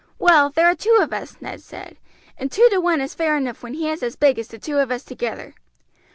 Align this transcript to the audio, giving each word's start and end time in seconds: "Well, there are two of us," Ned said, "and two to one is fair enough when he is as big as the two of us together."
"Well, 0.17 0.49
there 0.49 0.65
are 0.65 0.73
two 0.73 0.97
of 0.99 1.13
us," 1.13 1.37
Ned 1.41 1.61
said, 1.61 1.97
"and 2.35 2.51
two 2.51 2.67
to 2.71 2.79
one 2.81 3.01
is 3.01 3.13
fair 3.13 3.37
enough 3.37 3.61
when 3.61 3.75
he 3.75 3.87
is 3.87 4.01
as 4.01 4.15
big 4.15 4.39
as 4.39 4.47
the 4.47 4.57
two 4.57 4.79
of 4.79 4.89
us 4.89 5.03
together." 5.03 5.53